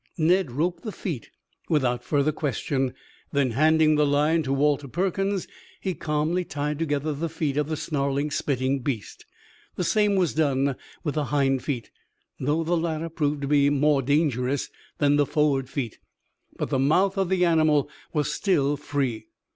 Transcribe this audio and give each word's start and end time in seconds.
Ned 0.17 0.49
roped 0.49 0.81
the 0.81 0.91
feet 0.91 1.29
without 1.69 2.03
further 2.03 2.31
question, 2.31 2.95
then 3.31 3.51
handing 3.51 3.93
the 3.93 4.03
line 4.07 4.41
to 4.41 4.51
Walter 4.51 4.87
Perkins, 4.87 5.47
he 5.79 5.93
calmly 5.93 6.43
tied 6.43 6.79
together 6.79 7.13
the 7.13 7.29
feet 7.29 7.55
of 7.55 7.69
the 7.69 7.77
snarling, 7.77 8.31
spitting 8.31 8.79
beast. 8.79 9.27
The 9.75 9.83
same 9.83 10.15
was 10.15 10.33
done 10.33 10.75
with 11.03 11.13
the 11.13 11.25
hind 11.25 11.63
feet, 11.63 11.91
though 12.39 12.63
the 12.63 12.75
latter 12.77 13.09
proved 13.09 13.43
to 13.43 13.47
be 13.47 13.69
much 13.69 13.79
more 13.79 14.01
dangerous 14.01 14.71
than 14.97 15.17
the 15.17 15.25
forward 15.27 15.69
feet. 15.69 15.99
But 16.57 16.69
the 16.71 16.79
mouth 16.79 17.15
of 17.15 17.29
the 17.29 17.45
animal 17.45 17.87
was 18.11 18.33
still 18.33 18.77
free. 18.77 19.27